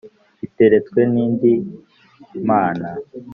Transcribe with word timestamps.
iteretswe 0.45 0.99
n’indi 1.13 1.51
mana, 2.47 2.89